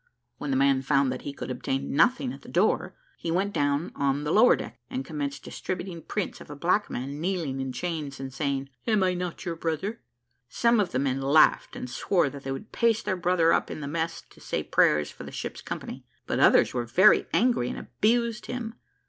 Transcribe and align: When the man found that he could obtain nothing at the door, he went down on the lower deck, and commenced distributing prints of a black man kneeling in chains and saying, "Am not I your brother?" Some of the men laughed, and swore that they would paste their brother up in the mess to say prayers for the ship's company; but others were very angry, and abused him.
When 0.39 0.49
the 0.49 0.57
man 0.57 0.81
found 0.81 1.11
that 1.11 1.21
he 1.21 1.31
could 1.31 1.51
obtain 1.51 1.95
nothing 1.95 2.33
at 2.33 2.41
the 2.41 2.49
door, 2.49 2.95
he 3.19 3.29
went 3.29 3.53
down 3.53 3.91
on 3.93 4.23
the 4.23 4.31
lower 4.31 4.55
deck, 4.55 4.79
and 4.89 5.05
commenced 5.05 5.43
distributing 5.43 6.01
prints 6.01 6.41
of 6.41 6.49
a 6.49 6.55
black 6.55 6.89
man 6.89 7.21
kneeling 7.21 7.59
in 7.59 7.71
chains 7.71 8.19
and 8.19 8.33
saying, 8.33 8.69
"Am 8.87 8.97
not 9.19 9.33
I 9.41 9.43
your 9.45 9.55
brother?" 9.55 10.01
Some 10.49 10.79
of 10.79 10.91
the 10.91 10.97
men 10.97 11.21
laughed, 11.21 11.75
and 11.75 11.87
swore 11.87 12.31
that 12.31 12.41
they 12.43 12.51
would 12.51 12.71
paste 12.71 13.05
their 13.05 13.15
brother 13.15 13.53
up 13.53 13.69
in 13.69 13.79
the 13.79 13.87
mess 13.87 14.23
to 14.31 14.41
say 14.41 14.63
prayers 14.63 15.11
for 15.11 15.23
the 15.23 15.31
ship's 15.31 15.61
company; 15.61 16.03
but 16.25 16.39
others 16.39 16.73
were 16.73 16.85
very 16.85 17.27
angry, 17.31 17.69
and 17.69 17.77
abused 17.77 18.47
him. 18.47 18.73